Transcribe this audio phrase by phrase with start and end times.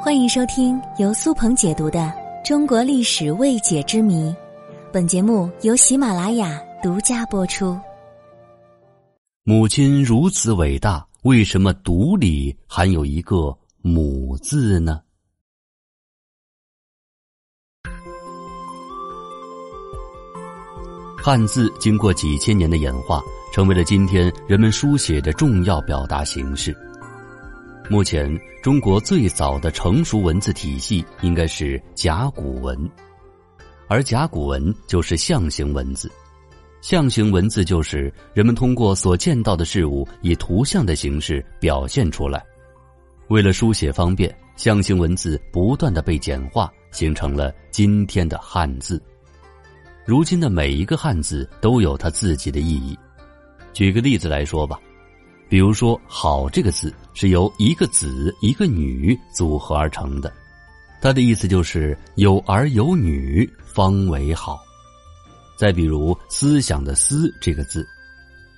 [0.00, 1.98] 欢迎收听由苏鹏解读的
[2.46, 4.30] 《中国历史未解之谜》，
[4.92, 7.76] 本节目由喜马拉雅独家播出。
[9.42, 15.00] 母亲如此伟大，为什么“独”里含有一个“母”字呢？
[21.16, 23.20] 汉字经过几千年的演化，
[23.52, 26.74] 成为了今天人们书写的重要表达形式。
[27.90, 32.78] 目前，中国最早的成熟文字体系应该是甲骨文，
[33.88, 36.10] 而甲骨文就是象形文字。
[36.82, 42.44] 象形文字就是人们通过所见到的事物以图像的形式表现出来。
[43.28, 49.02] 为了书写方便，象形文字不断的被简化，形成了今天的汉字。
[50.04, 52.96] 如今的每一个汉字都有它自己的意义。
[53.72, 54.78] 举个例子来说吧，
[55.48, 60.32] 比如说“好”这个字是由一个子一个女组合而成的，
[61.00, 64.60] 它的意思就是有儿有女方为好。
[65.56, 67.86] 再比如“思想”的“思”这个字，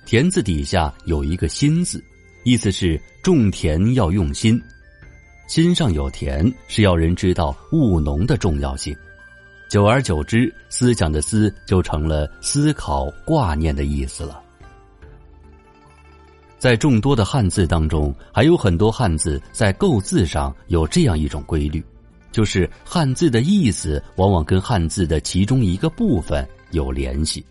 [0.05, 2.03] 田字底下有一个心字，
[2.43, 4.61] 意思是种田要用心，
[5.47, 8.95] 心上有田是要人知道务农的重要性。
[9.69, 14.43] 久而久之，思想的“思”就成了思考、挂念的意思了。
[16.61, 21.83] 在众多的汉字当中，还有很多汉字在构字上有这样一种规律，
[22.31, 27.43] 就是汉字的意思往往跟汉字的其中一个部分有联系。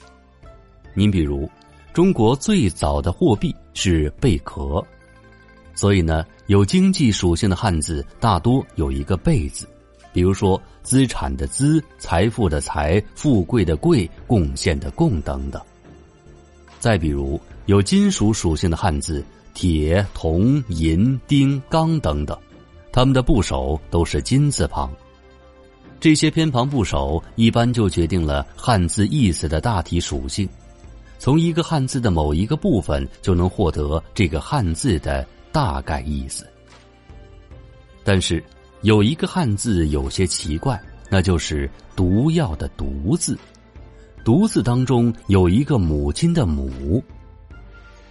[0.94, 1.50] 您比如，
[1.92, 4.80] 中国最早的货币是贝壳，
[5.74, 9.68] 所以呢，有经济属性的汉字大多有一个“贝”字。
[10.12, 15.60] 比如说，资产的“资”、财富的“财”、富贵的“贵”、贡献的“贡”等等。
[16.78, 17.38] 再比如，
[17.70, 22.36] 有金属属性的汉字，铁、铜、银、钉、钢等等，
[22.90, 24.92] 它们的部首都是金字旁。
[26.00, 30.48] 这些偏旁部首一般就决定了汉字意思的大体属性。
[31.16, 36.44] 从一个汉字的某一个部分，就能获得这个汉字的大概意思。
[38.02, 38.42] 但是。
[38.82, 43.38] 有一个汉字有些奇怪，那就是“毒药”的“毒”字
[44.24, 47.04] ，“毒”字当中有一个母亲的“母”。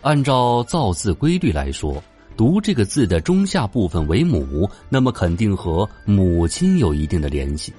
[0.01, 2.01] 按照造字规律来说
[2.37, 7.73] ，“读”这个字的中下部分为母，那么肯定和母亲有一定的联系。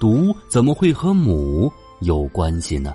[0.00, 2.94] 读怎么会和母有关系呢？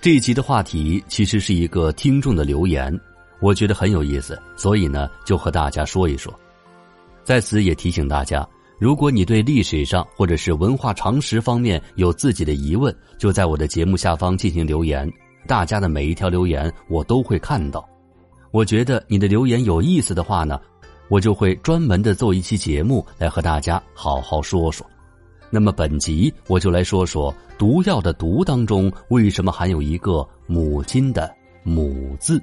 [0.00, 2.92] 这一集的话题其实是一个听众的留言，
[3.40, 6.32] 我觉得很有意思，所以呢，就和大家说一说。
[7.24, 8.46] 在此也提醒大家，
[8.78, 15.10] 如果你对历史上或者是文化常识方面有自己的疑问，就在我的节目下方进行留言。
[15.46, 17.88] 大家的每一条留言我都会看到。
[18.50, 20.60] 我觉得你的留言有意思的话呢，
[21.08, 24.86] 我就会专门的做一期节目来和大家好好说说。
[25.48, 31.32] 那么本集我就来说说“毒药”的“毒”当中为什么含有一个母亲的
[31.62, 32.42] “母”字。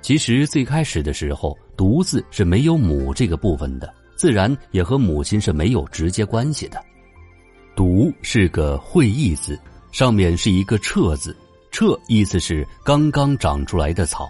[0.00, 6.82] 其实最开始的时候，“独”字是没有“母”这个部分的，自然也和母亲是没有直接关系的。
[7.76, 9.58] “毒”是个会意字，
[9.96, 11.34] 上面是一个“彻”字
[11.72, 14.26] ，“彻”意思是刚刚长出来的草。《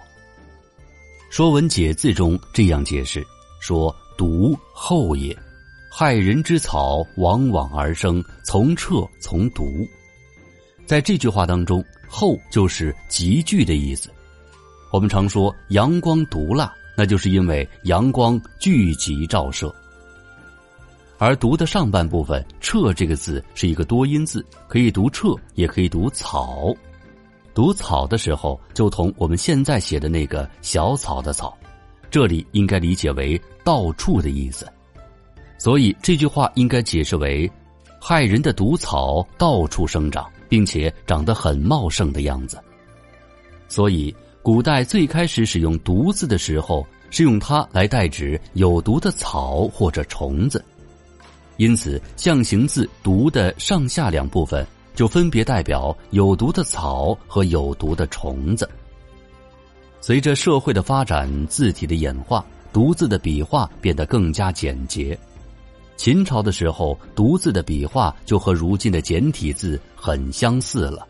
[1.29, 3.21] 说文解字》中这样解释
[3.59, 5.37] 说：“独，后也，
[5.91, 9.85] 害人之草，往往而生，从彻从毒。”
[10.87, 14.09] 在这句话当中，“后”就是集聚的意思。
[14.93, 19.75] 我们常说阳光毒辣，那就是因为阳光聚集照射。
[21.17, 26.73] 而“毒”的上半部分“彻”这个字是一个多音字，可以读“彻”，也可以读“草”。
[27.53, 31.57] 读“草”的时候，就同我们现在写的那个小草的“草”，
[32.11, 34.67] 这里应该理解为到处的意思。
[35.57, 37.49] 所以这句话应该解释为：
[37.99, 42.61] 害人的毒草到处生长，并且长得很茂盛的样子。
[43.67, 44.15] 所以。
[44.43, 50.63] 古代最开始使用“毒”字的时候，是用它来代指有毒的草或者虫子，
[51.57, 54.65] 因此象形字“毒”的上下两部分
[54.95, 58.69] 就分别代表有毒的草和有毒的虫子。
[59.99, 65.17] 随着社会的发展，字体的演化，“毒”字的笔画变得更加简洁。
[65.95, 71.07] 秦朝的时候，“毒”字的笔画就和如今的简体字很相似了。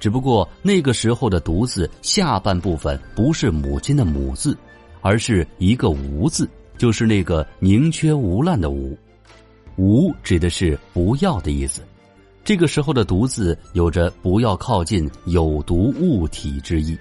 [0.00, 4.58] 只不过那个时候的“独”字下半部分不是母亲的“母”字，
[5.00, 8.98] 而是一个“无”字，就是那个宁缺毋滥的“无”。
[9.76, 11.82] 无指的是不要的意思。
[12.44, 16.98] 这个时候的“独”字有着不要靠近有毒物体之意。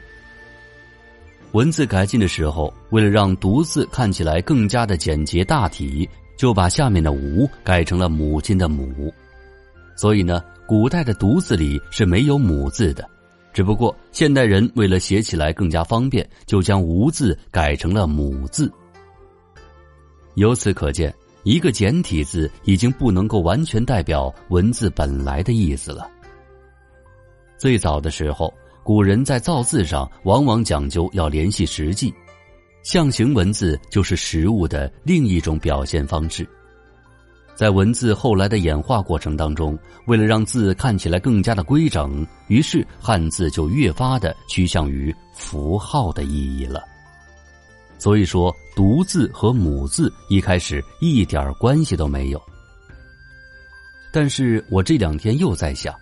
[1.53, 6.07] 文字改进的时候，为了让独字看起来更加的简洁大体，
[6.37, 9.11] 就把下面的“无”改成了母亲的“母”。
[9.97, 13.09] 所以呢，古代的独字里是没有“母”字的。
[13.51, 18.71] 只不过现代人为了写起来更加方便，就将“无”字改成了“母”字。
[20.35, 26.09] 由此可见，一个简体字已经不能够完全代表文字本来的意思了。
[27.57, 28.53] 最早的时候，
[28.83, 32.13] 古人在造字上往往讲究要联系实际，
[32.83, 36.47] 象形文字就是实物的另一种表现方式。
[37.53, 39.77] 在文字后来的演化过程当中，
[40.07, 46.81] 为了让字看起来更加的规整，于是汉字就越发的趋向于符号的意义了。
[48.01, 52.41] 所以说，独字和母字一开始一点关系都没有。
[54.11, 55.93] 但是我这两天又在想，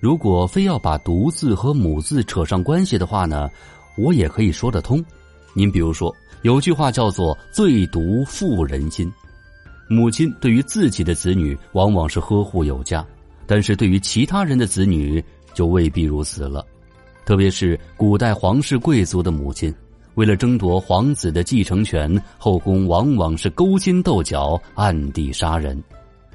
[0.00, 3.50] 如果非要把独字和母字扯上关系的话呢，
[3.98, 5.04] 我也可以说得通。
[5.52, 9.12] 您比如说，有句话叫做“最毒妇人心”。
[9.86, 13.06] 母亲对于自己的子女往往是呵护有加，
[13.46, 16.64] 但是对于其他人的子女就未必如此了。
[17.26, 19.72] 特别是古代皇室贵族的母亲，
[20.14, 25.82] 为了争夺皇子的继承权，后宫往往是勾心斗角、暗地杀人。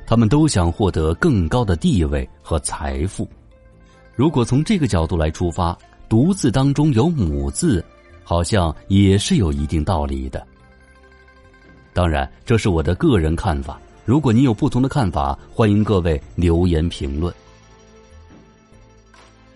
[0.05, 3.29] 他们都想获得更高的地位和财富。
[4.15, 5.77] 如果从这个角度来出发
[6.09, 7.83] ，“独”字当中有“母”字，
[8.23, 10.45] 好像也是有一定道理的。
[11.93, 13.79] 当然，这是我的个人看法。
[14.03, 17.33] 如果你有不同的看法，欢迎各位留言评论。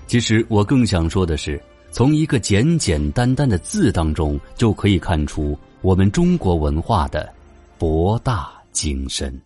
[0.06, 1.60] 其实我更想说的是，
[1.94, 7.32] 从一个简简单单的字当中，就可以看出我们中国文化的
[7.78, 9.40] 博大精深。